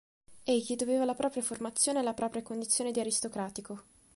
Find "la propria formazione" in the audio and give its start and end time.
1.05-1.99